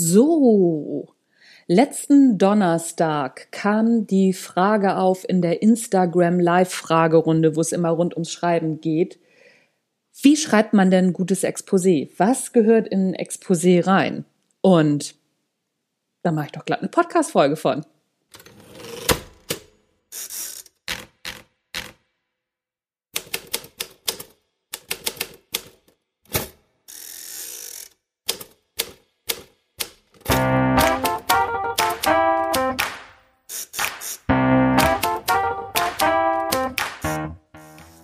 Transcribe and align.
So, 0.00 1.08
letzten 1.66 2.38
Donnerstag 2.38 3.50
kam 3.50 4.06
die 4.06 4.32
Frage 4.32 4.96
auf 4.96 5.28
in 5.28 5.42
der 5.42 5.60
Instagram 5.60 6.38
Live-Fragerunde, 6.38 7.56
wo 7.56 7.60
es 7.60 7.72
immer 7.72 7.88
rund 7.88 8.14
ums 8.14 8.30
Schreiben 8.30 8.80
geht. 8.80 9.18
Wie 10.22 10.36
schreibt 10.36 10.72
man 10.72 10.92
denn 10.92 11.06
ein 11.06 11.12
gutes 11.12 11.42
Exposé? 11.42 12.12
Was 12.16 12.52
gehört 12.52 12.86
in 12.86 13.08
ein 13.08 13.16
Exposé 13.16 13.84
rein? 13.84 14.24
Und 14.60 15.16
da 16.22 16.30
mache 16.30 16.46
ich 16.46 16.52
doch 16.52 16.64
glatt 16.64 16.78
eine 16.78 16.90
Podcast-Folge 16.90 17.56
von. 17.56 17.84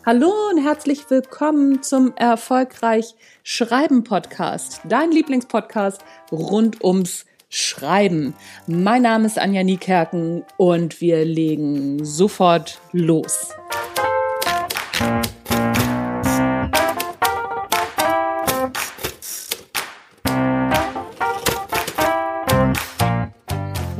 Hallo 0.07 0.31
und 0.51 0.63
herzlich 0.63 1.09
willkommen 1.09 1.83
zum 1.83 2.15
Erfolgreich 2.17 3.15
Schreiben 3.43 4.05
Podcast, 4.05 4.83
dein 4.85 5.11
Lieblingspodcast 5.11 6.05
rund 6.31 6.85
ums 6.85 7.25
Schreiben. 7.49 8.35
Mein 8.67 9.01
Name 9.01 9.25
ist 9.25 9.39
Anja 9.39 9.63
Niekerken 9.63 10.45
und 10.59 11.01
wir 11.01 11.25
legen 11.25 12.05
sofort 12.05 12.83
los. 12.93 13.55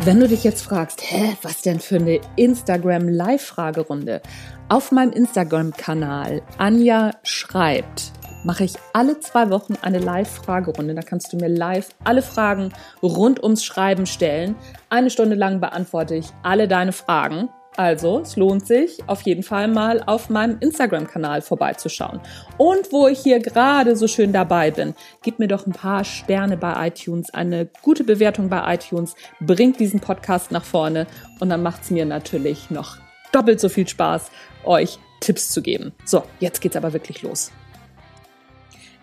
Wenn 0.05 0.21
du 0.21 0.29
dich 0.29 0.45
jetzt 0.45 0.61
fragst, 0.61 1.01
hä, 1.01 1.35
was 1.41 1.63
denn 1.63 1.81
für 1.81 1.97
eine 1.97 2.21
Instagram 2.37 3.09
Live-Fragerunde? 3.09 4.21
Auf 4.69 4.93
meinem 4.93 5.13
Instagram-Kanal 5.13 6.43
Anja 6.59 7.13
schreibt, 7.23 8.13
mache 8.45 8.65
ich 8.65 8.75
alle 8.93 9.19
zwei 9.21 9.49
Wochen 9.49 9.77
eine 9.81 10.01
Live-Fragerunde. 10.01 10.95
Da 10.95 11.01
kannst 11.01 11.33
du 11.33 11.39
mir 11.39 11.49
live 11.49 11.89
alle 12.05 12.21
Fragen 12.21 12.71
rund 13.03 13.43
ums 13.43 13.65
Schreiben 13.65 14.05
stellen. 14.05 14.57
Eine 14.91 15.09
Stunde 15.09 15.37
lang 15.37 15.61
beantworte 15.61 16.17
ich 16.17 16.27
alle 16.43 16.69
deine 16.69 16.93
Fragen. 16.93 17.49
Also, 17.77 18.21
es 18.21 18.37
lohnt 18.37 18.67
sich 18.67 18.99
auf 19.09 19.23
jeden 19.23 19.43
Fall 19.43 19.67
mal 19.67 20.01
auf 20.07 20.31
meinem 20.31 20.59
Instagram-Kanal 20.61 21.43
vorbeizuschauen. 21.43 22.21
Und 22.57 22.93
wo 22.93 23.09
ich 23.09 23.19
hier 23.19 23.41
gerade 23.41 23.97
so 23.97 24.07
schön 24.07 24.33
dabei 24.33 24.71
bin, 24.71 24.95
gib 25.23 25.41
mir 25.41 25.49
doch 25.49 25.67
ein 25.67 25.73
paar 25.73 26.05
Sterne 26.05 26.57
bei 26.57 26.87
iTunes, 26.87 27.35
eine 27.35 27.69
gute 27.83 28.05
Bewertung 28.05 28.49
bei 28.49 28.75
iTunes, 28.75 29.17
bringt 29.41 29.81
diesen 29.81 29.99
Podcast 29.99 30.53
nach 30.53 30.65
vorne 30.65 31.09
und 31.41 31.49
dann 31.49 31.65
macht 31.65 31.83
es 31.83 31.91
mir 31.91 32.07
natürlich 32.07 32.71
noch 32.71 32.99
doppelt 33.33 33.59
so 33.59 33.69
viel 33.69 33.89
Spaß, 33.89 34.31
euch 34.63 34.99
Tipps 35.19 35.51
zu 35.51 35.61
geben. 35.61 35.93
So, 36.05 36.23
jetzt 36.39 36.61
geht's 36.61 36.77
aber 36.77 36.93
wirklich 36.93 37.23
los. 37.23 37.51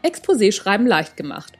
Exposé 0.02 0.53
schreiben 0.53 0.88
leicht 0.88 1.17
gemacht. 1.17 1.53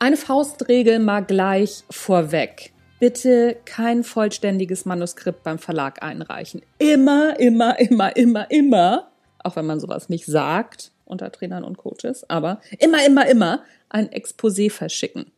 Eine 0.00 0.16
Faustregel 0.16 0.98
mal 0.98 1.24
gleich 1.24 1.84
vorweg 1.90 2.72
bitte 3.00 3.56
kein 3.64 4.04
vollständiges 4.04 4.84
Manuskript 4.84 5.42
beim 5.42 5.58
Verlag 5.58 6.02
einreichen. 6.02 6.62
Immer, 6.78 7.40
immer, 7.40 7.80
immer, 7.80 8.14
immer, 8.14 8.50
immer, 8.50 9.10
auch 9.42 9.56
wenn 9.56 9.66
man 9.66 9.80
sowas 9.80 10.08
nicht 10.08 10.26
sagt 10.26 10.92
unter 11.04 11.32
Trainern 11.32 11.64
und 11.64 11.76
Coaches, 11.76 12.28
aber 12.28 12.60
immer, 12.78 13.04
immer, 13.04 13.26
immer 13.28 13.64
ein 13.88 14.08
Exposé 14.10 14.70
verschicken. 14.70 15.32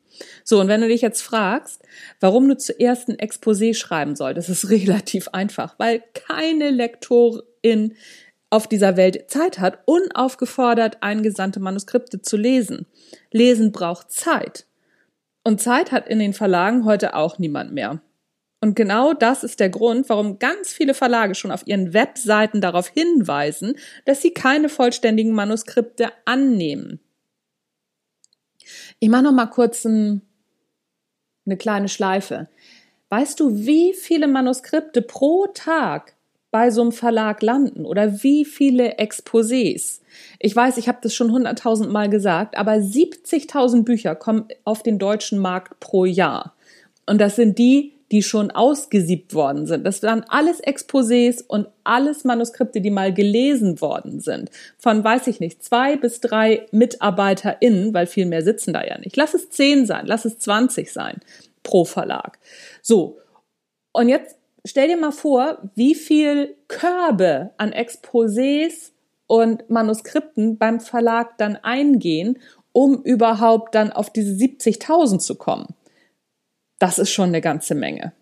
So, 0.45 0.61
und 0.61 0.69
wenn 0.69 0.83
du 0.83 0.89
dich 0.89 1.01
jetzt 1.01 1.23
fragst, 1.23 1.83
warum 2.21 2.47
du 2.49 2.59
zuerst 2.59 3.09
ein 3.09 3.17
Exposé 3.17 3.75
schreiben 3.75 4.17
solltest, 4.17 4.51
ist 4.51 4.69
relativ 4.71 5.29
einfach, 5.29 5.79
weil 5.79 6.03
keine 6.13 6.71
Lektorin 6.71 7.95
auf 8.51 8.67
dieser 8.67 8.99
Welt 8.99 9.31
Zeit 9.31 9.61
hat, 9.61 9.79
unaufgefordert 9.87 10.99
eingesandte 11.03 11.59
Manuskripte 11.59 12.21
zu 12.21 12.37
lesen. 12.37 12.87
Lesen 13.31 13.73
braucht 13.73 14.13
Zeit. 14.13 14.67
Und 15.45 15.61
Zeit 15.61 15.93
hat 15.93 16.07
in 16.09 16.19
den 16.19 16.33
Verlagen 16.33 16.85
heute 16.85 17.15
auch 17.15 17.39
niemand 17.39 17.73
mehr. 17.73 18.01
Und 18.61 18.77
genau 18.77 19.13
das 19.13 19.43
ist 19.43 19.59
der 19.59 19.71
Grund, 19.71 20.09
warum 20.09 20.39
ganz 20.39 20.73
viele 20.73 20.95
Verlage 20.95 21.35
schon 21.35 21.51
auf 21.51 21.67
ihren 21.67 21.93
Webseiten 21.95 22.61
darauf 22.61 22.87
hinweisen, 22.87 23.75
dass 24.05 24.23
sie 24.23 24.33
keine 24.33 24.69
vollständigen 24.69 25.33
Manuskripte 25.33 26.13
annehmen. 26.27 27.01
Ich 29.01 29.09
mache 29.09 29.25
noch 29.25 29.33
mal 29.33 29.47
kurz 29.47 29.85
ein, 29.85 30.23
eine 31.45 31.57
kleine 31.57 31.89
Schleife. 31.89 32.49
Weißt 33.09 33.41
du, 33.41 33.67
wie 33.67 33.95
viele 33.95 34.29
Manuskripte 34.29 35.03
pro 35.03 35.49
Tag 35.49 36.17
bei 36.53 36.71
so 36.71 36.83
einem 36.83 36.93
Verlag 36.93 37.43
landen 37.43 37.85
oder 37.85 38.23
wie 38.23 38.45
viele 38.45 38.99
Exposés? 38.99 40.01
Ich 40.39 40.55
weiß, 40.55 40.77
ich 40.77 40.87
habe 40.87 40.99
das 41.03 41.15
schon 41.15 41.33
hunderttausend 41.33 41.91
Mal 41.91 42.09
gesagt, 42.09 42.57
aber 42.57 42.75
70.000 42.75 43.83
Bücher 43.83 44.15
kommen 44.15 44.47
auf 44.63 44.85
den 44.85 45.01
deutschen 45.01 45.39
Markt 45.39 45.81
pro 45.81 46.05
Jahr. 46.05 46.55
Und 47.07 47.21
das 47.21 47.35
sind 47.35 47.59
die, 47.59 47.95
die 48.13 48.23
schon 48.23 48.51
ausgesiebt 48.51 49.33
worden 49.33 49.67
sind. 49.67 49.85
Das 49.85 50.03
waren 50.03 50.25
alles 50.29 50.63
Exposés 50.63 51.43
und 51.43 51.67
alles 51.83 52.25
Manuskripte, 52.25 52.83
die 52.83 52.91
mal 52.91 53.15
gelesen 53.15 53.81
worden 53.81 54.21
sind. 54.21 54.51
Von, 54.79 55.03
weiß 55.03 55.29
ich 55.29 55.41
nicht, 55.41 55.65
zwei 55.65 55.97
bis 55.97 56.21
drei 56.21 56.67
MitarbeiterInnen, 56.71 57.95
weil 57.95 58.07
viel 58.07 58.27
mehr 58.27 58.43
sitzen 58.43 58.75
da 58.75 58.85
ja 58.85 58.99
nicht. 58.99 59.17
Lass 59.17 59.33
es 59.33 59.49
zehn 59.49 59.87
sein, 59.87 60.05
lass 60.05 60.27
es 60.27 60.39
zwanzig 60.39 60.93
sein 60.93 61.21
pro 61.63 61.87
Verlag. 61.87 62.39
So. 62.83 63.19
Und 63.93 64.11
jetzt 64.11 64.37
stell 64.67 64.89
dir 64.89 64.97
mal 64.97 65.13
vor, 65.13 65.71
wie 65.75 65.95
viel 65.95 66.57
Körbe 66.69 67.51
an 67.57 67.73
Exposés 67.73 68.93
und 69.27 69.69
Manuskripten 69.71 70.59
beim 70.59 70.81
Verlag 70.81 71.39
dann 71.39 71.57
eingehen, 71.57 72.39
um 72.73 73.03
überhaupt 73.03 73.75
dann 73.75 73.93
auf 73.93 74.11
diese 74.11 74.33
70.000 74.33 75.19
zu 75.19 75.37
kommen. 75.37 75.75
Das 76.79 76.99
ist 76.99 77.11
schon 77.11 77.29
eine 77.29 77.41
ganze 77.41 77.75
Menge. 77.75 78.13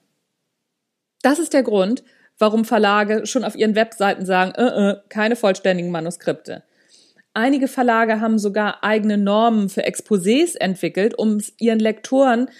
Das 1.22 1.38
ist 1.38 1.52
der 1.52 1.62
Grund, 1.62 2.02
warum 2.38 2.64
Verlage 2.64 3.26
schon 3.26 3.44
auf 3.44 3.54
ihren 3.54 3.74
Webseiten 3.74 4.24
sagen, 4.24 4.52
äh, 4.52 4.90
äh, 4.90 4.96
keine 5.08 5.36
vollständigen 5.36 5.90
Manuskripte. 5.90 6.64
Einige 7.32 7.68
Verlage 7.68 8.20
haben 8.20 8.38
sogar 8.38 8.82
eigene 8.82 9.16
Normen 9.16 9.68
für 9.68 9.86
Exposés 9.86 10.56
entwickelt, 10.58 11.16
um 11.16 11.36
es 11.36 11.52
ihren 11.58 11.78
Lektoren 11.78 12.50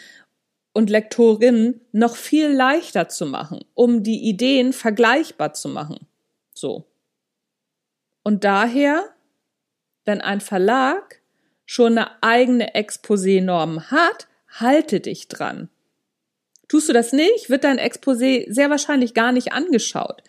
und 0.73 0.91
Lektorinnen 0.91 1.81
noch 1.93 2.17
viel 2.17 2.49
leichter 2.49 3.09
zu 3.09 3.27
machen, 3.27 3.65
um 3.75 4.03
die 4.03 4.29
Ideen 4.29 4.73
vergleichbar 4.73 5.53
zu 5.53 5.69
machen. 5.69 6.07
So. 6.55 6.87
Und 8.23 8.45
daher, 8.45 9.09
wenn 10.05 10.21
ein 10.21 10.41
Verlag 10.41 11.21
schon 11.65 11.99
eine 11.99 12.23
eigene 12.23 12.75
Exposé-Norm 12.75 13.91
hat, 13.91 14.29
halte 14.49 15.01
dich 15.01 15.29
dran. 15.29 15.69
Tust 16.69 16.89
du 16.89 16.93
das 16.93 17.13
nicht, 17.13 17.51
wird 17.51 17.65
dein 17.65 17.79
Exposé 17.79 18.53
sehr 18.53 18.71
wahrscheinlich 18.71 19.15
gar 19.15 19.33
nicht 19.33 19.53
angeschaut, 19.53 20.23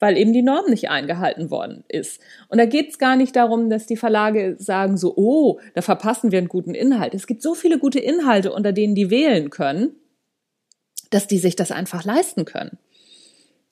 weil 0.00 0.16
eben 0.16 0.32
die 0.32 0.42
Norm 0.42 0.70
nicht 0.70 0.90
eingehalten 0.90 1.50
worden 1.50 1.84
ist. 1.88 2.20
Und 2.48 2.58
da 2.58 2.66
geht 2.66 2.90
es 2.90 2.98
gar 2.98 3.16
nicht 3.16 3.34
darum, 3.36 3.68
dass 3.70 3.86
die 3.86 3.96
Verlage 3.96 4.56
sagen 4.58 4.96
so, 4.96 5.14
oh, 5.16 5.60
da 5.74 5.82
verpassen 5.82 6.30
wir 6.30 6.38
einen 6.38 6.48
guten 6.48 6.74
Inhalt. 6.74 7.14
Es 7.14 7.26
gibt 7.26 7.42
so 7.42 7.54
viele 7.54 7.78
gute 7.78 7.98
Inhalte, 7.98 8.52
unter 8.52 8.72
denen 8.72 8.94
die 8.94 9.10
wählen 9.10 9.50
können, 9.50 9.96
dass 11.10 11.26
die 11.26 11.38
sich 11.38 11.56
das 11.56 11.70
einfach 11.70 12.04
leisten 12.04 12.44
können. 12.44 12.78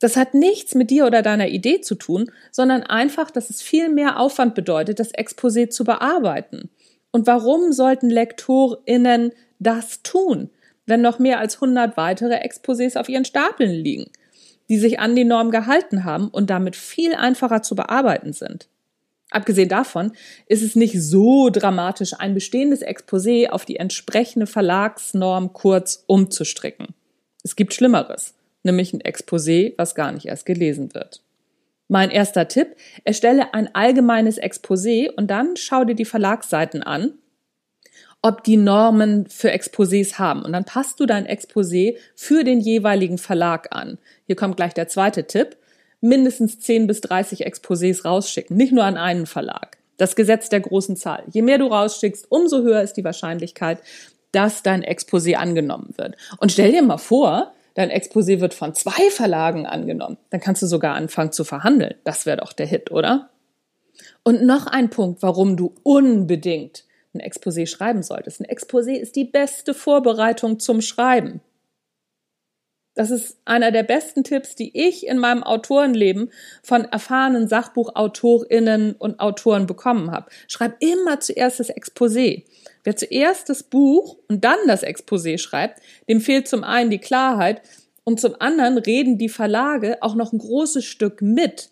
Das 0.01 0.17
hat 0.17 0.35
nichts 0.35 0.75
mit 0.75 0.91
dir 0.91 1.07
oder 1.07 1.23
deiner 1.23 1.49
Idee 1.49 1.81
zu 1.81 1.95
tun, 1.95 2.31
sondern 2.51 2.83
einfach, 2.83 3.31
dass 3.31 3.49
es 3.49 3.63
viel 3.63 3.89
mehr 3.89 4.19
Aufwand 4.21 4.55
bedeutet, 4.55 5.01
das 5.01 5.15
Exposé 5.15 5.71
zu 5.71 5.85
bearbeiten. 5.85 6.71
Und 7.13 7.27
warum 7.27 7.73
sollten 7.73 8.11
LektorInnen 8.11 9.33
das 9.59 10.03
tun, 10.03 10.51
wenn 10.85 11.01
noch 11.01 11.19
mehr 11.19 11.41
als 11.41 11.55
100 11.57 11.97
weitere 11.97 12.35
Exposés 12.35 12.99
auf 12.99 13.09
ihren 13.09 13.25
Stapeln 13.25 13.71
liegen, 13.71 14.11
die 14.69 14.79
sich 14.79 14.99
an 14.99 15.15
die 15.15 15.25
Norm 15.25 15.51
gehalten 15.51 16.05
haben 16.05 16.29
und 16.29 16.51
damit 16.51 16.77
viel 16.77 17.15
einfacher 17.15 17.63
zu 17.63 17.75
bearbeiten 17.75 18.33
sind? 18.33 18.69
Abgesehen 19.31 19.69
davon 19.69 20.13
ist 20.47 20.63
es 20.63 20.77
nicht 20.77 21.01
so 21.03 21.51
dramatisch, 21.51 22.15
ein 22.19 22.35
bestehendes 22.35 22.83
Exposé 22.83 23.49
auf 23.49 23.65
die 23.65 23.77
entsprechende 23.77 24.47
Verlagsnorm 24.47 25.53
kurz 25.53 26.05
umzustricken. 26.07 26.95
Es 27.43 27.57
gibt 27.57 27.75
Schlimmeres 27.75 28.37
nämlich 28.67 28.93
ein 28.93 29.01
Exposé, 29.01 29.73
was 29.79 29.95
gar 29.95 30.13
nicht 30.13 30.27
erst 30.27 30.45
gelesen 30.45 30.93
wird. 30.93 31.23
Mein 31.89 32.11
erster 32.11 32.49
Tipp, 32.49 32.77
erstelle 33.05 33.55
ein 33.55 33.75
allgemeines 33.75 34.39
Exposé 34.43 35.09
und 35.11 35.29
dann 35.29 35.57
schau 35.57 35.85
dir 35.85 35.95
die 35.95 36.05
Verlagsseiten 36.05 36.83
an, 36.83 37.15
ob 38.23 38.43
die 38.45 38.57
Normen 38.57 39.27
für 39.29 39.53
Exposés 39.53 40.19
haben. 40.19 40.43
Und 40.43 40.53
dann 40.53 40.65
passt 40.65 40.99
du 41.01 41.07
dein 41.07 41.27
Exposé 41.27 41.97
für 42.15 42.45
den 42.45 42.61
jeweiligen 42.61 43.19
Verlag 43.19 43.69
an. 43.71 43.99
Hier 44.27 44.37
kommt 44.37 44.57
gleich 44.57 44.75
der 44.75 44.89
zweite 44.89 45.27
Tipp. 45.27 45.57
Mindestens 46.01 46.59
10 46.61 46.87
bis 46.87 47.01
30 47.01 47.47
Exposés 47.47 48.05
rausschicken, 48.05 48.57
nicht 48.57 48.73
nur 48.73 48.85
an 48.85 48.97
einen 48.97 49.27
Verlag. 49.27 49.79
Das 49.97 50.15
Gesetz 50.15 50.51
der 50.51 50.61
großen 50.61 50.97
Zahl. 50.97 51.25
Je 51.31 51.41
mehr 51.41 51.59
du 51.59 51.67
rausschickst, 51.67 52.27
umso 52.29 52.63
höher 52.63 52.83
ist 52.83 52.95
die 52.95 53.05
Wahrscheinlichkeit, 53.05 53.79
dass 54.33 54.63
dein 54.63 54.85
Exposé 54.85 55.37
angenommen 55.37 55.95
wird. 55.97 56.17
Und 56.39 56.53
stell 56.53 56.73
dir 56.73 56.83
mal 56.83 56.99
vor, 56.99 57.55
dein 57.75 57.91
Exposé 57.91 58.41
wird 58.41 58.53
von 58.53 58.75
zwei 58.75 59.11
Verlagen 59.11 59.67
angenommen. 59.67 60.19
Dann 60.31 60.41
kannst 60.41 60.63
du 60.63 60.67
sogar 60.67 60.95
anfangen 60.95 61.33
zu 61.33 61.45
verhandeln. 61.45 61.95
Das 62.05 62.27
wäre 62.27 62.39
doch 62.39 62.53
der 62.53 62.67
Hit, 62.67 62.91
oder? 62.91 63.31
Und 64.23 64.43
noch 64.45 64.67
ein 64.67 64.91
Punkt, 64.91 65.23
warum 65.23 65.57
du 65.57 65.73
unbedingt 65.83 66.85
ein 67.17 67.21
Exposé 67.21 67.67
schreiben 67.67 68.03
solltest. 68.03 68.41
Ein 68.41 68.47
Exposé 68.47 68.93
ist 68.93 69.17
die 69.17 69.25
beste 69.25 69.75
Vorbereitung 69.75 70.59
zum 70.59 70.81
Schreiben. 70.81 71.41
Das 72.97 73.11
ist 73.11 73.37
einer 73.45 73.73
der 73.73 73.83
besten 73.83 74.25
Tipps, 74.25 74.55
die 74.55 74.71
ich 74.75 75.07
in 75.07 75.19
meinem 75.19 75.43
Autorenleben 75.43 76.33
von 76.63 76.87
erfahrenen 76.87 77.47
Sachbuchautorinnen 77.47 78.95
und 78.95 79.21
Autoren 79.21 79.67
bekommen 79.67 80.13
habe. 80.13 80.31
Schreib 80.49 80.77
immer 80.83 81.21
zuerst 81.21 81.61
das 81.61 81.69
Exposé. 81.69 82.45
Wer 82.85 82.97
zuerst 82.97 83.51
das 83.51 83.65
Buch 83.65 84.17
und 84.29 84.45
dann 84.45 84.59
das 84.67 84.83
Exposé 84.83 85.37
schreibt, 85.37 85.83
dem 86.09 86.23
fehlt 86.23 86.49
zum 86.49 86.65
einen 86.65 86.89
die 86.89 86.99
Klarheit 86.99 87.61
und 88.05 88.19
zum 88.19 88.35
anderen 88.41 88.79
reden 88.79 89.19
die 89.19 89.29
Verlage 89.29 89.99
auch 90.01 90.15
noch 90.15 90.33
ein 90.33 90.39
großes 90.39 90.85
Stück 90.85 91.21
mit. 91.21 91.69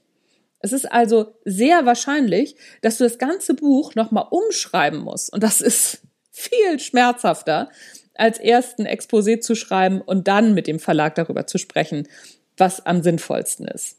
Es 0.64 0.72
ist 0.72 0.90
also 0.90 1.34
sehr 1.44 1.84
wahrscheinlich, 1.84 2.56
dass 2.80 2.96
du 2.96 3.04
das 3.04 3.18
ganze 3.18 3.52
Buch 3.52 3.94
nochmal 3.96 4.28
umschreiben 4.30 5.00
musst. 5.00 5.30
Und 5.30 5.42
das 5.42 5.60
ist 5.60 6.00
viel 6.30 6.80
schmerzhafter, 6.80 7.68
als 8.14 8.38
erst 8.38 8.78
ein 8.78 8.86
Exposé 8.86 9.40
zu 9.40 9.56
schreiben 9.56 10.00
und 10.00 10.26
dann 10.26 10.54
mit 10.54 10.66
dem 10.66 10.78
Verlag 10.78 11.16
darüber 11.16 11.46
zu 11.46 11.58
sprechen, 11.58 12.08
was 12.56 12.86
am 12.86 13.02
sinnvollsten 13.02 13.68
ist. 13.68 13.98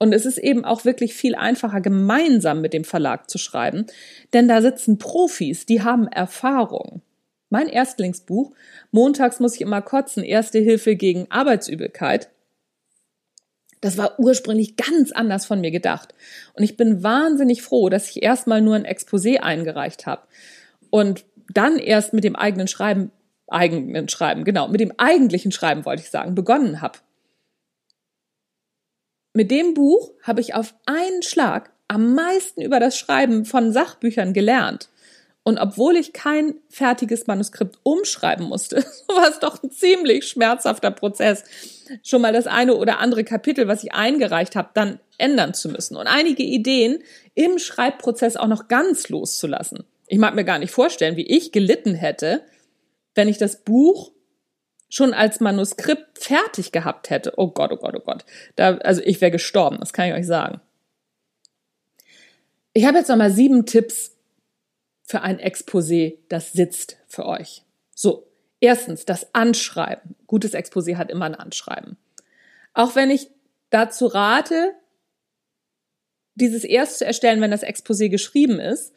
Und 0.00 0.12
es 0.12 0.26
ist 0.26 0.38
eben 0.38 0.64
auch 0.64 0.84
wirklich 0.84 1.14
viel 1.14 1.36
einfacher, 1.36 1.80
gemeinsam 1.80 2.60
mit 2.60 2.72
dem 2.72 2.82
Verlag 2.82 3.30
zu 3.30 3.38
schreiben, 3.38 3.86
denn 4.32 4.48
da 4.48 4.60
sitzen 4.60 4.98
Profis, 4.98 5.64
die 5.64 5.80
haben 5.80 6.08
Erfahrung. 6.08 7.02
Mein 7.50 7.68
Erstlingsbuch, 7.68 8.50
Montags 8.90 9.38
muss 9.38 9.54
ich 9.54 9.60
immer 9.60 9.80
kotzen, 9.80 10.24
Erste 10.24 10.58
Hilfe 10.58 10.96
gegen 10.96 11.30
Arbeitsübelkeit, 11.30 12.30
das 13.80 13.98
war 13.98 14.18
ursprünglich 14.18 14.76
ganz 14.76 15.12
anders 15.12 15.46
von 15.46 15.60
mir 15.60 15.70
gedacht. 15.70 16.14
Und 16.54 16.64
ich 16.64 16.76
bin 16.76 17.02
wahnsinnig 17.02 17.62
froh, 17.62 17.88
dass 17.88 18.10
ich 18.10 18.22
erstmal 18.22 18.60
nur 18.60 18.74
ein 18.74 18.86
Exposé 18.86 19.38
eingereicht 19.38 20.06
habe 20.06 20.22
und 20.90 21.24
dann 21.52 21.78
erst 21.78 22.12
mit 22.12 22.24
dem 22.24 22.36
eigenen 22.36 22.68
Schreiben, 22.68 23.12
eigenen 23.48 24.08
Schreiben, 24.08 24.44
genau, 24.44 24.68
mit 24.68 24.80
dem 24.80 24.92
eigentlichen 24.98 25.52
Schreiben 25.52 25.84
wollte 25.84 26.02
ich 26.02 26.10
sagen, 26.10 26.34
begonnen 26.34 26.80
habe. 26.80 26.98
Mit 29.34 29.50
dem 29.50 29.74
Buch 29.74 30.12
habe 30.22 30.40
ich 30.40 30.54
auf 30.54 30.74
einen 30.86 31.22
Schlag 31.22 31.70
am 31.88 32.14
meisten 32.14 32.62
über 32.62 32.80
das 32.80 32.98
Schreiben 32.98 33.44
von 33.44 33.72
Sachbüchern 33.72 34.32
gelernt. 34.32 34.88
Und 35.46 35.58
obwohl 35.58 35.94
ich 35.94 36.12
kein 36.12 36.56
fertiges 36.68 37.28
Manuskript 37.28 37.78
umschreiben 37.84 38.48
musste, 38.48 38.78
war 39.06 39.28
es 39.28 39.38
doch 39.38 39.62
ein 39.62 39.70
ziemlich 39.70 40.26
schmerzhafter 40.26 40.90
Prozess, 40.90 41.44
schon 42.02 42.20
mal 42.20 42.32
das 42.32 42.48
eine 42.48 42.74
oder 42.74 42.98
andere 42.98 43.22
Kapitel, 43.22 43.68
was 43.68 43.84
ich 43.84 43.92
eingereicht 43.94 44.56
habe, 44.56 44.70
dann 44.74 44.98
ändern 45.18 45.54
zu 45.54 45.68
müssen 45.68 45.96
und 45.96 46.08
einige 46.08 46.42
Ideen 46.42 46.98
im 47.34 47.60
Schreibprozess 47.60 48.36
auch 48.36 48.48
noch 48.48 48.66
ganz 48.66 49.08
loszulassen. 49.08 49.84
Ich 50.08 50.18
mag 50.18 50.34
mir 50.34 50.42
gar 50.42 50.58
nicht 50.58 50.72
vorstellen, 50.72 51.16
wie 51.16 51.28
ich 51.28 51.52
gelitten 51.52 51.94
hätte, 51.94 52.42
wenn 53.14 53.28
ich 53.28 53.38
das 53.38 53.62
Buch 53.62 54.10
schon 54.88 55.14
als 55.14 55.38
Manuskript 55.38 56.18
fertig 56.18 56.72
gehabt 56.72 57.08
hätte. 57.08 57.34
Oh 57.36 57.52
Gott, 57.52 57.70
oh 57.70 57.76
Gott, 57.76 57.94
oh 57.96 58.02
Gott. 58.04 58.24
Da, 58.56 58.78
also 58.78 59.00
ich 59.04 59.20
wäre 59.20 59.30
gestorben, 59.30 59.76
das 59.78 59.92
kann 59.92 60.08
ich 60.08 60.14
euch 60.14 60.26
sagen. 60.26 60.60
Ich 62.72 62.84
habe 62.84 62.98
jetzt 62.98 63.08
nochmal 63.08 63.30
sieben 63.30 63.64
Tipps 63.64 64.15
für 65.06 65.22
ein 65.22 65.38
Exposé, 65.38 66.18
das 66.28 66.52
sitzt 66.52 66.98
für 67.06 67.26
euch. 67.26 67.62
So, 67.94 68.26
erstens 68.60 69.06
das 69.06 69.34
Anschreiben. 69.34 70.16
Gutes 70.26 70.52
Exposé 70.52 70.96
hat 70.96 71.10
immer 71.10 71.26
ein 71.26 71.34
Anschreiben. 71.34 71.96
Auch 72.74 72.94
wenn 72.96 73.10
ich 73.10 73.30
dazu 73.70 74.06
rate, 74.06 74.74
dieses 76.34 76.64
erst 76.64 76.98
zu 76.98 77.06
erstellen, 77.06 77.40
wenn 77.40 77.50
das 77.50 77.62
Exposé 77.62 78.08
geschrieben 78.08 78.60
ist, 78.60 78.92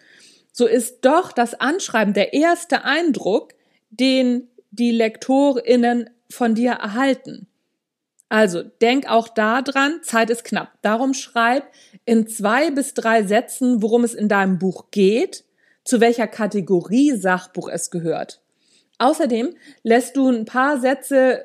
so 0.51 0.65
ist 0.65 1.05
doch 1.05 1.31
das 1.31 1.53
Anschreiben 1.53 2.13
der 2.13 2.33
erste 2.33 2.83
Eindruck, 2.83 3.53
den 3.91 4.49
die 4.71 4.91
LektorInnen 4.91 6.09
von 6.29 6.55
dir 6.55 6.71
erhalten. 6.71 7.47
Also 8.27 8.61
denk 8.63 9.09
auch 9.09 9.27
da 9.27 9.61
dran, 9.61 10.01
Zeit 10.03 10.29
ist 10.29 10.43
knapp. 10.43 10.73
Darum 10.81 11.13
schreib 11.13 11.71
in 12.05 12.27
zwei 12.27 12.71
bis 12.71 12.93
drei 12.93 13.23
Sätzen, 13.23 13.81
worum 13.81 14.03
es 14.03 14.13
in 14.13 14.27
deinem 14.27 14.59
Buch 14.59 14.91
geht, 14.91 15.45
zu 15.89 15.99
welcher 15.99 16.27
Kategorie 16.27 17.15
Sachbuch 17.17 17.67
es 17.67 17.89
gehört. 17.89 18.41
Außerdem 18.99 19.55
lässt 19.83 20.15
du 20.15 20.29
ein 20.29 20.45
paar 20.45 20.79
Sätze 20.79 21.43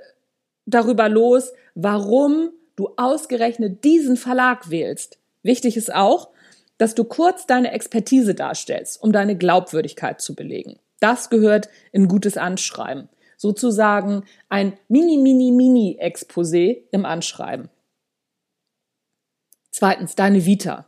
darüber 0.67 1.09
los, 1.09 1.53
warum 1.75 2.51
du 2.77 2.91
ausgerechnet 2.97 3.85
diesen 3.85 4.17
Verlag 4.17 4.71
wählst. 4.71 5.19
Wichtig 5.43 5.77
ist 5.77 5.95
auch, 5.95 6.31
dass 6.79 6.95
du 6.95 7.05
kurz 7.05 7.47
deine 7.47 7.73
Expertise 7.73 8.35
darstellst, 8.35 9.03
um 9.03 9.13
deine 9.13 9.37
Glaubwürdigkeit 9.37 10.21
zu 10.21 10.35
belegen. 10.35 10.79
Das 11.01 11.31
gehört 11.31 11.69
in 11.93 12.09
gutes 12.09 12.37
Anschreiben. 12.37 13.09
Sozusagen 13.37 14.25
ein 14.49 14.77
mini, 14.89 15.17
mini, 15.19 15.53
mini 15.53 15.99
Exposé 16.01 16.83
im 16.91 17.05
Anschreiben. 17.05 17.69
Zweitens, 19.71 20.15
deine 20.15 20.45
Vita. 20.45 20.87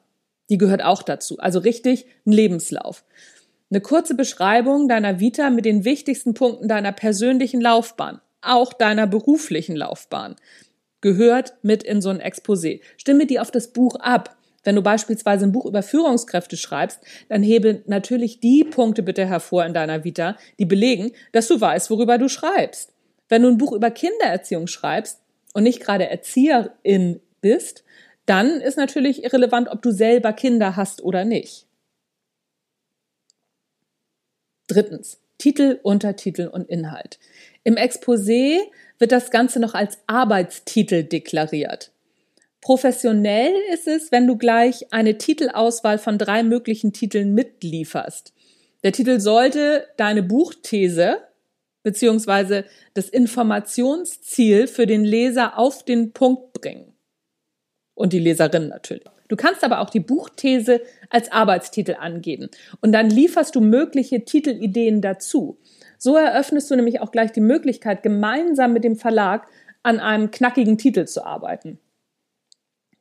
Die 0.48 0.58
gehört 0.58 0.82
auch 0.82 1.02
dazu. 1.02 1.38
Also 1.38 1.58
richtig 1.58 2.06
ein 2.24 2.32
Lebenslauf. 2.32 3.04
Eine 3.68 3.80
kurze 3.80 4.14
Beschreibung 4.14 4.88
deiner 4.88 5.18
Vita 5.18 5.50
mit 5.50 5.64
den 5.64 5.84
wichtigsten 5.84 6.34
Punkten 6.34 6.68
deiner 6.68 6.92
persönlichen 6.92 7.60
Laufbahn, 7.60 8.20
auch 8.40 8.72
deiner 8.72 9.08
beruflichen 9.08 9.74
Laufbahn, 9.74 10.36
gehört 11.00 11.54
mit 11.62 11.82
in 11.82 12.00
so 12.00 12.10
ein 12.10 12.20
Exposé. 12.20 12.80
Stimme 12.96 13.26
die 13.26 13.40
auf 13.40 13.50
das 13.50 13.72
Buch 13.72 13.96
ab. 13.96 14.36
Wenn 14.62 14.76
du 14.76 14.82
beispielsweise 14.82 15.46
ein 15.46 15.52
Buch 15.52 15.66
über 15.66 15.82
Führungskräfte 15.82 16.56
schreibst, 16.56 17.00
dann 17.28 17.42
hebe 17.42 17.82
natürlich 17.86 18.38
die 18.38 18.62
Punkte 18.62 19.02
bitte 19.02 19.26
hervor 19.26 19.64
in 19.66 19.74
deiner 19.74 20.04
Vita, 20.04 20.36
die 20.60 20.64
belegen, 20.64 21.10
dass 21.32 21.48
du 21.48 21.60
weißt, 21.60 21.90
worüber 21.90 22.18
du 22.18 22.28
schreibst. 22.28 22.92
Wenn 23.28 23.42
du 23.42 23.48
ein 23.48 23.58
Buch 23.58 23.72
über 23.72 23.90
Kindererziehung 23.90 24.68
schreibst 24.68 25.20
und 25.54 25.64
nicht 25.64 25.80
gerade 25.80 26.08
Erzieherin 26.08 27.20
bist, 27.40 27.82
dann 28.26 28.60
ist 28.60 28.76
natürlich 28.76 29.24
irrelevant, 29.24 29.68
ob 29.68 29.82
du 29.82 29.90
selber 29.90 30.32
Kinder 30.32 30.76
hast 30.76 31.02
oder 31.02 31.24
nicht. 31.24 31.65
Drittens. 34.66 35.18
Titel, 35.38 35.78
Untertitel 35.82 36.46
und 36.46 36.68
Inhalt. 36.68 37.18
Im 37.62 37.74
Exposé 37.74 38.58
wird 38.98 39.12
das 39.12 39.30
Ganze 39.30 39.60
noch 39.60 39.74
als 39.74 39.98
Arbeitstitel 40.06 41.02
deklariert. 41.02 41.92
Professionell 42.62 43.52
ist 43.72 43.86
es, 43.86 44.10
wenn 44.10 44.26
du 44.26 44.36
gleich 44.36 44.92
eine 44.92 45.18
Titelauswahl 45.18 45.98
von 45.98 46.18
drei 46.18 46.42
möglichen 46.42 46.92
Titeln 46.92 47.34
mitlieferst. 47.34 48.32
Der 48.82 48.92
Titel 48.92 49.20
sollte 49.20 49.86
deine 49.96 50.22
Buchthese 50.22 51.18
beziehungsweise 51.82 52.64
das 52.94 53.08
Informationsziel 53.08 54.66
für 54.66 54.86
den 54.86 55.04
Leser 55.04 55.56
auf 55.56 55.84
den 55.84 56.12
Punkt 56.12 56.52
bringen. 56.52 56.92
Und 57.94 58.12
die 58.12 58.18
Leserin 58.18 58.66
natürlich. 58.66 59.15
Du 59.28 59.36
kannst 59.36 59.64
aber 59.64 59.80
auch 59.80 59.90
die 59.90 60.00
Buchthese 60.00 60.80
als 61.10 61.32
Arbeitstitel 61.32 61.96
angeben 61.98 62.48
und 62.80 62.92
dann 62.92 63.10
lieferst 63.10 63.54
du 63.54 63.60
mögliche 63.60 64.24
Titelideen 64.24 65.00
dazu. 65.00 65.58
So 65.98 66.16
eröffnest 66.16 66.70
du 66.70 66.76
nämlich 66.76 67.00
auch 67.00 67.10
gleich 67.10 67.32
die 67.32 67.40
Möglichkeit, 67.40 68.02
gemeinsam 68.02 68.72
mit 68.72 68.84
dem 68.84 68.96
Verlag 68.96 69.46
an 69.82 70.00
einem 70.00 70.30
knackigen 70.30 70.78
Titel 70.78 71.06
zu 71.06 71.24
arbeiten. 71.24 71.78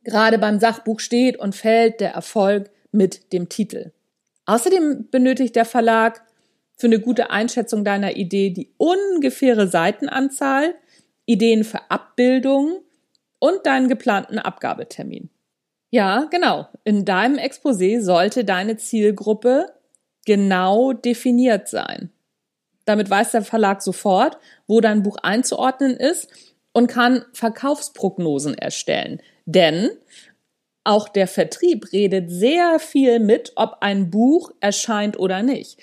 Gerade 0.04 0.38
beim 0.38 0.60
Sachbuch 0.60 1.00
steht 1.00 1.38
und 1.38 1.56
fällt 1.56 2.00
der 2.00 2.12
Erfolg 2.12 2.70
mit 2.92 3.34
dem 3.34 3.50
Titel. 3.50 3.92
Außerdem 4.46 5.10
benötigt 5.10 5.56
der 5.56 5.66
Verlag 5.66 6.22
für 6.78 6.88
eine 6.88 7.00
gute 7.00 7.32
Einschätzung 7.32 7.84
deiner 7.84 8.16
Idee 8.16 8.52
die 8.52 8.70
ungefähre 8.78 9.68
Seitenanzahl, 9.68 10.76
Ideen 11.26 11.64
für 11.64 11.90
Abbildungen 11.90 12.80
und 13.40 13.66
deinen 13.66 13.90
geplanten 13.90 14.38
Abgabetermin. 14.38 15.30
Ja, 15.96 16.26
genau. 16.30 16.68
In 16.84 17.06
deinem 17.06 17.38
Exposé 17.38 18.02
sollte 18.02 18.44
deine 18.44 18.76
Zielgruppe 18.76 19.68
genau 20.26 20.92
definiert 20.92 21.70
sein. 21.70 22.12
Damit 22.84 23.10
weiß 23.10 23.32
der 23.32 23.44
Verlag 23.44 23.82
sofort, 23.82 24.38
wo 24.68 24.82
dein 24.82 25.04
Buch 25.04 25.16
einzuordnen 25.24 25.96
ist 25.96 26.28
und 26.74 26.88
kann 26.88 27.24
Verkaufsprognosen 27.32 28.58
erstellen. 28.58 29.22
Denn 29.46 29.90
auch 30.84 31.08
der 31.08 31.30
Vertrieb 31.30 31.94
redet 31.94 32.30
sehr 32.30 32.80
viel 32.80 33.22
mit, 33.22 33.54
ob 33.56 33.78
ein 33.80 34.10
Buch 34.10 34.52
erscheint 34.60 35.18
oder 35.18 35.44
nicht. 35.44 35.80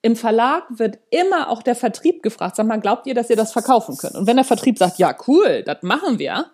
Im 0.00 0.16
Verlag 0.16 0.64
wird 0.70 1.00
immer 1.10 1.50
auch 1.50 1.62
der 1.62 1.76
Vertrieb 1.76 2.22
gefragt, 2.22 2.56
sag 2.56 2.66
mal, 2.66 2.80
glaubt 2.80 3.06
ihr, 3.06 3.14
dass 3.14 3.28
ihr 3.28 3.36
das 3.36 3.52
verkaufen 3.52 3.98
könnt? 3.98 4.14
Und 4.14 4.26
wenn 4.26 4.36
der 4.36 4.46
Vertrieb 4.46 4.78
sagt, 4.78 4.98
ja, 4.98 5.14
cool, 5.28 5.62
das 5.64 5.82
machen 5.82 6.18
wir, 6.18 6.46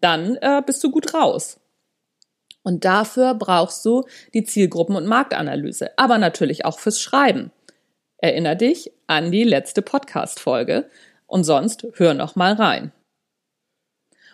dann 0.00 0.36
äh, 0.36 0.62
bist 0.64 0.82
du 0.82 0.90
gut 0.90 1.12
raus. 1.12 1.60
Und 2.68 2.84
dafür 2.84 3.32
brauchst 3.32 3.82
du 3.86 4.04
die 4.34 4.44
Zielgruppen- 4.44 4.94
und 4.94 5.06
Marktanalyse, 5.06 5.96
aber 5.96 6.18
natürlich 6.18 6.66
auch 6.66 6.78
fürs 6.78 7.00
Schreiben. 7.00 7.50
Erinner 8.18 8.56
dich 8.56 8.92
an 9.06 9.32
die 9.32 9.42
letzte 9.42 9.80
Podcast-Folge 9.80 10.90
und 11.26 11.44
sonst 11.44 11.86
hör 11.94 12.12
noch 12.12 12.36
mal 12.36 12.52
rein. 12.52 12.92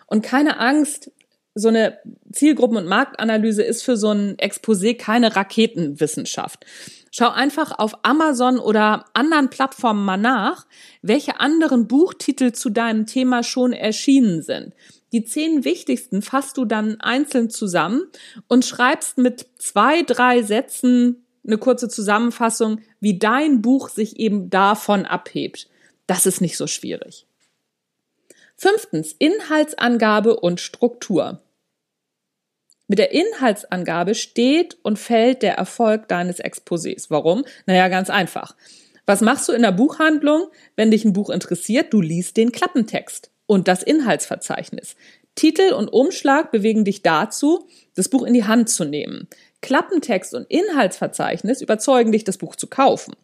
Und 0.07 0.21
keine 0.21 0.59
Angst, 0.59 1.13
so 1.53 1.69
eine 1.69 1.97
Zielgruppen- 2.29 2.75
und 2.75 2.87
Marktanalyse 2.87 3.63
ist 3.63 3.83
für 3.83 3.95
so 3.95 4.11
ein 4.11 4.35
Exposé 4.35 4.97
keine 4.97 5.37
Raketenwissenschaft. 5.37 6.65
Schau 7.11 7.29
einfach 7.29 7.79
auf 7.79 8.03
Amazon 8.03 8.59
oder 8.59 9.05
anderen 9.13 9.49
Plattformen 9.49 10.03
mal 10.03 10.17
nach, 10.17 10.65
welche 11.01 11.39
anderen 11.39 11.87
Buchtitel 11.87 12.51
zu 12.51 12.69
deinem 12.69 13.05
Thema 13.05 13.43
schon 13.43 13.71
erschienen 13.71 14.41
sind. 14.41 14.73
Die 15.11 15.23
zehn 15.23 15.63
wichtigsten 15.63 16.21
fasst 16.21 16.57
du 16.57 16.65
dann 16.65 16.99
einzeln 16.99 17.49
zusammen 17.49 18.03
und 18.47 18.65
schreibst 18.65 19.17
mit 19.17 19.47
zwei, 19.57 20.01
drei 20.01 20.41
Sätzen 20.41 21.25
eine 21.45 21.57
kurze 21.57 21.87
Zusammenfassung, 21.87 22.81
wie 22.99 23.19
dein 23.19 23.61
Buch 23.61 23.89
sich 23.89 24.17
eben 24.17 24.49
davon 24.49 25.05
abhebt. 25.05 25.69
Das 26.07 26.25
ist 26.25 26.41
nicht 26.41 26.57
so 26.57 26.67
schwierig. 26.67 27.27
Fünftens, 28.57 29.13
Inhaltsangabe 29.17 30.39
und 30.39 30.59
Struktur. 30.59 31.41
Mit 32.87 32.99
der 32.99 33.11
Inhaltsangabe 33.11 34.15
steht 34.15 34.77
und 34.83 34.99
fällt 34.99 35.41
der 35.41 35.55
Erfolg 35.55 36.07
deines 36.07 36.39
Exposés. 36.39 37.07
Warum? 37.09 37.45
Naja, 37.65 37.87
ganz 37.89 38.09
einfach. 38.09 38.55
Was 39.05 39.21
machst 39.21 39.47
du 39.47 39.53
in 39.53 39.61
der 39.61 39.71
Buchhandlung, 39.71 40.47
wenn 40.75 40.91
dich 40.91 41.05
ein 41.05 41.13
Buch 41.13 41.29
interessiert? 41.29 41.93
Du 41.93 42.01
liest 42.01 42.37
den 42.37 42.51
Klappentext 42.51 43.31
und 43.47 43.67
das 43.67 43.83
Inhaltsverzeichnis. 43.83 44.95
Titel 45.35 45.73
und 45.73 45.89
Umschlag 45.89 46.51
bewegen 46.51 46.85
dich 46.85 47.01
dazu, 47.01 47.67
das 47.95 48.09
Buch 48.09 48.23
in 48.23 48.33
die 48.33 48.45
Hand 48.45 48.69
zu 48.69 48.85
nehmen. 48.85 49.27
Klappentext 49.61 50.33
und 50.33 50.49
Inhaltsverzeichnis 50.49 51.61
überzeugen 51.61 52.11
dich, 52.11 52.23
das 52.23 52.37
Buch 52.37 52.55
zu 52.55 52.67
kaufen. 52.67 53.15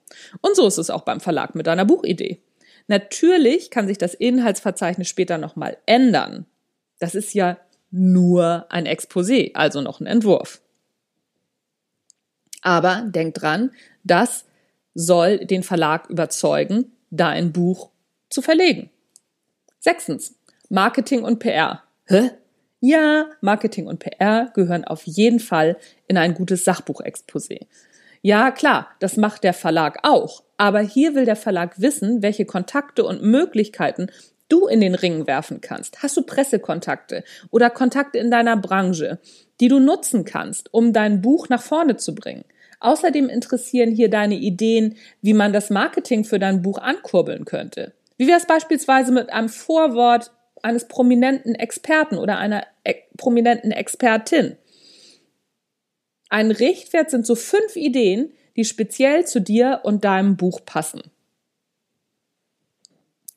Und 0.42 0.56
so 0.56 0.68
ist 0.68 0.78
es 0.78 0.90
auch 0.90 1.04
beim 1.04 1.20
Verlag 1.20 1.56
mit 1.56 1.68
deiner 1.68 1.86
Buchidee. 1.86 2.42
Natürlich 2.88 3.70
kann 3.70 3.88
sich 3.88 3.98
das 3.98 4.14
Inhaltsverzeichnis 4.14 5.08
später 5.08 5.38
nochmal 5.38 5.78
ändern. 5.86 6.46
Das 7.00 7.16
ist 7.16 7.34
ja 7.34 7.58
nur 7.92 8.66
ein 8.70 8.88
Exposé, 8.88 9.52
also 9.54 9.82
noch 9.82 10.00
ein 10.00 10.08
Entwurf. 10.08 10.62
Aber 12.62 13.04
denk 13.08 13.36
dran, 13.36 13.72
das 14.04 14.46
soll 14.94 15.46
den 15.46 15.64
Verlag 15.64 16.10
überzeugen, 16.10 16.92
dein 17.10 17.52
Buch 17.52 17.92
zu 18.30 18.42
verlegen. 18.42 18.90
Sechstens, 19.84 20.36
Marketing 20.70 21.24
und 21.24 21.40
PR. 21.40 21.82
Hä? 22.06 22.30
Ja, 22.82 23.32
Marketing 23.42 23.88
und 23.88 23.98
PR 23.98 24.52
gehören 24.54 24.86
auf 24.86 25.08
jeden 25.08 25.40
Fall 25.40 25.76
in 26.08 26.18
ein 26.20 26.36
gutes 26.36 26.68
Sachbuchexposé. 26.68 27.66
Ja, 28.22 28.52
klar, 28.52 28.90
das 29.00 29.18
macht 29.18 29.44
der 29.44 29.54
Verlag 29.54 29.98
auch. 30.04 30.44
Aber 30.58 30.82
hier 30.82 31.16
will 31.16 31.26
der 31.26 31.36
Verlag 31.36 31.82
wissen, 31.82 32.22
welche 32.22 32.46
Kontakte 32.46 33.04
und 33.04 33.24
Möglichkeiten 33.24 34.12
du 34.50 34.68
in 34.68 34.82
den 34.82 34.94
Ring 34.94 35.26
werfen 35.26 35.62
kannst. 35.62 36.04
Hast 36.04 36.16
du 36.16 36.22
Pressekontakte 36.22 37.24
oder 37.50 37.72
Kontakte 37.72 38.20
in 38.20 38.30
deiner 38.30 38.58
Branche, 38.58 39.18
die 39.60 39.68
du 39.68 39.80
nutzen 39.80 40.26
kannst, 40.26 40.72
um 40.72 40.94
dein 40.94 41.24
Buch 41.24 41.50
nach 41.50 41.64
vorne 41.64 41.98
zu 41.98 42.14
bringen? 42.14 42.46
Außerdem 42.82 43.30
interessieren 43.30 43.90
hier 43.90 44.12
deine 44.12 44.36
Ideen, 44.36 44.96
wie 45.24 45.34
man 45.34 45.54
das 45.54 45.72
Marketing 45.72 46.24
für 46.24 46.38
dein 46.38 46.62
Buch 46.62 46.78
ankurbeln 46.78 47.46
könnte. 47.46 47.94
Wie 48.22 48.28
wäre 48.28 48.38
es 48.38 48.46
beispielsweise 48.46 49.12
mit 49.12 49.32
einem 49.32 49.50
Vorwort 49.50 50.30
eines 50.62 50.88
prominenten 50.88 51.56
Experten 51.56 52.20
oder 52.20 52.38
einer 52.38 52.68
e 52.84 52.94
prominenten 53.18 53.72
Expertin? 53.72 54.58
Ein 56.30 56.52
Richtwert 56.52 57.10
sind 57.10 57.26
so 57.26 57.34
fünf 57.34 57.76
Ideen, 57.76 58.32
die 58.56 58.64
speziell 58.64 59.26
zu 59.26 59.42
dir 59.42 59.80
und 59.86 60.04
deinem 60.06 60.38
Buch 60.38 60.60
passen. 60.64 61.02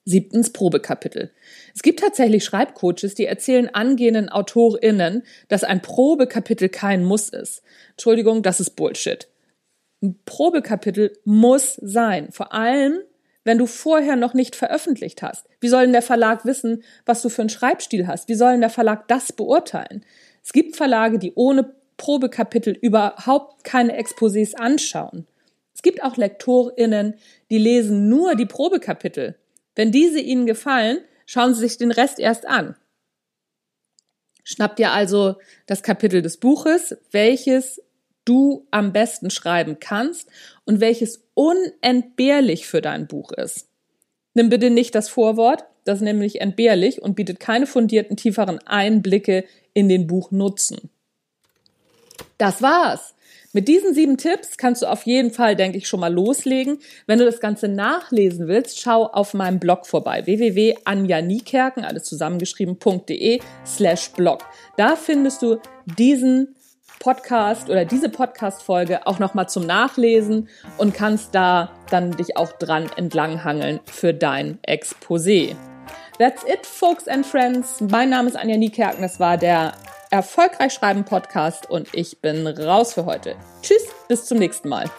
Siebtens 0.05 0.53
Probekapitel. 0.53 1.33
Es 1.75 1.81
gibt 1.81 2.01
tatsächlich 2.01 2.45
Schreibcoaches, 2.45 3.15
die 3.15 3.25
erzählen 3.25 3.75
angehenden 3.75 4.29
AutorInnen, 4.29 5.23
dass 5.49 5.65
ein 5.65 5.81
Probekapitel 5.81 6.69
kein 6.69 7.05
Muss 7.05 7.31
ist. 7.31 7.63
Entschuldigung, 7.93 8.43
das 8.43 8.61
ist 8.61 8.77
Bullshit. 8.77 9.29
Ein 10.03 10.21
Probekapitel 10.27 11.17
muss 11.25 11.77
sein. 11.77 12.31
Vor 12.33 12.53
allem, 12.53 13.01
wenn 13.45 13.59
du 13.59 13.67
vorher 13.67 14.17
noch 14.17 14.35
nicht 14.35 14.57
veröffentlicht 14.57 15.23
hast. 15.23 15.47
Wie 15.61 15.69
soll 15.69 15.85
denn 15.85 15.93
der 15.93 16.03
Verlag 16.03 16.45
wissen, 16.45 16.83
was 17.07 17.23
du 17.23 17.29
für 17.29 17.43
einen 17.43 17.51
Schreibstil 17.51 18.07
hast? 18.07 18.29
Wie 18.29 18.35
soll 18.35 18.53
denn 18.53 18.61
der 18.61 18.71
Verlag 18.71 19.07
das 19.09 19.33
beurteilen? 19.33 20.05
Es 20.43 20.53
gibt 20.53 20.77
Verlage, 20.77 21.19
die 21.19 21.33
ohne 21.35 21.75
Probekapitel 21.97 22.77
überhaupt 22.81 23.65
keine 23.65 23.99
Exposés 23.99 24.55
anschauen. 24.55 25.27
Es 25.75 25.83
gibt 25.83 26.03
auch 26.03 26.17
LektorInnen, 26.17 27.15
die 27.51 27.59
lesen 27.59 28.09
nur 28.09 28.35
die 28.35 28.47
Probekapitel 28.47 29.37
wenn 29.75 29.93
diese 29.93 30.21
Ihnen 30.21 30.47
gefallen, 30.47 31.01
schauen 31.27 31.55
Sie 31.55 31.61
sich 31.61 31.79
den 31.79 31.91
Rest 31.91 32.19
erst 32.19 32.47
an. 32.47 32.77
Schnapp 34.45 34.77
dir 34.77 34.93
also 34.93 35.37
das 35.67 35.83
Kapitel 35.83 36.21
des 36.21 36.37
Buches, 36.37 36.97
welches 37.11 37.83
du 38.25 38.67
am 38.71 38.93
besten 38.93 39.31
schreiben 39.31 39.79
kannst 39.81 40.29
und 40.65 40.81
welches 40.81 41.25
unentbehrlich 41.35 42.67
für 42.67 42.81
dein 42.81 43.07
Buch 43.07 43.33
ist. 43.33 43.69
Nimm 44.35 44.49
bitte 44.49 44.71
nicht 44.71 44.95
das 44.95 45.09
Vorwort, 45.09 45.65
das 45.85 45.97
ist 45.97 46.03
nämlich 46.03 46.41
entbehrlich 46.41 47.03
und 47.03 47.15
bietet 47.15 47.41
keine 47.41 47.67
fundierten 47.67 48.17
tieferen 48.17 48.59
Einblicke 48.67 49.45
in 49.75 49.89
den 49.89 50.07
Buchnutzen. 50.07 50.91
Das 52.39 52.63
war's. 52.63 53.15
Mit 53.53 53.69
diesen 53.69 53.95
sieben 53.95 54.17
Tipps 54.19 54.57
kannst 54.57 54.83
du 54.83 54.87
auf 54.87 55.05
jeden 55.05 55.31
Fall, 55.31 55.55
denke 55.55 55.79
ich, 55.79 55.87
schon 55.87 56.01
mal 56.01 56.13
loslegen. 56.13 56.79
Wenn 57.07 57.21
du 57.21 57.25
das 57.25 57.39
Ganze 57.39 57.69
nachlesen 57.69 58.49
willst, 58.49 58.81
schau 58.81 59.05
auf 59.07 59.33
meinem 59.33 59.61
Blog 59.61 59.87
vorbei. 59.87 60.27
www.anjaniekerken, 60.27 61.85
alles 61.85 62.03
zusammengeschrieben.de 62.03 63.41
slash 63.65 64.11
blog. 64.11 64.45
Da 64.77 64.97
findest 64.97 65.43
du 65.43 65.59
diesen 65.97 66.57
Podcast 67.05 67.69
oder 67.69 67.85
diese 67.85 68.09
Podcast-Folge 68.09 69.07
auch 69.07 69.19
nochmal 69.19 69.47
zum 69.47 69.67
Nachlesen 69.67 70.49
und 70.79 70.95
kannst 70.95 71.35
da 71.35 71.71
dann 71.91 72.13
dich 72.13 72.39
auch 72.39 72.51
dran 72.53 72.89
entlanghangeln 72.97 73.81
für 73.85 74.15
dein 74.15 74.59
Exposé. 74.67 75.55
That's 76.19 76.45
it, 76.45 76.65
folks 76.65 77.07
and 77.07 77.27
friends. 77.27 77.83
Mein 77.83 78.09
Name 78.09 78.31
ist 78.31 78.37
Anja 78.37 78.57
Niekerken. 78.57 79.03
Das 79.03 79.21
war 79.21 79.37
der 79.37 79.73
Erfolgreich 80.11 80.73
Schreiben 80.73 81.05
Podcast 81.05 81.69
und 81.69 81.89
ich 81.93 82.23
bin 82.23 82.47
raus 82.47 82.95
für 82.95 83.05
heute. 83.05 83.37
Tschüss, 83.61 83.87
bis 84.09 84.25
zum 84.25 84.39
nächsten 84.39 84.71
Mal. 84.71 84.91